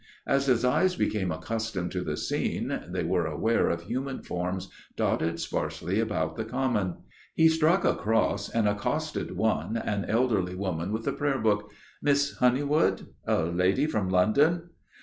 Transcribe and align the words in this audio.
As 0.25 0.47
his 0.47 0.65
eyes 0.65 0.95
became 0.95 1.31
accustomed 1.31 1.91
to 1.91 2.01
the 2.01 2.17
scene 2.17 2.85
they 2.89 3.03
were 3.03 3.27
aware 3.27 3.69
of 3.69 3.83
human 3.83 4.23
forms 4.23 4.67
dotted 4.97 5.39
sparsely 5.39 5.99
about 5.99 6.35
the 6.35 6.43
common. 6.43 6.95
He 7.35 7.47
struck 7.47 7.85
across 7.85 8.49
and 8.49 8.67
accosted 8.67 9.37
one, 9.37 9.77
an 9.77 10.05
elderly 10.05 10.55
woman 10.55 10.91
with 10.91 11.05
a 11.05 11.13
prayer 11.13 11.37
book. 11.37 11.69
"Miss 12.01 12.35
Honeywood? 12.37 13.09
A 13.27 13.43
lady 13.43 13.85
from 13.85 14.09
London?" 14.09 14.71